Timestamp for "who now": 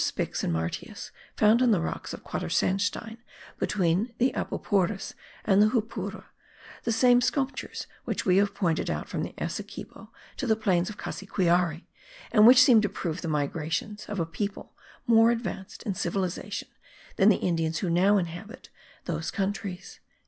17.77-18.17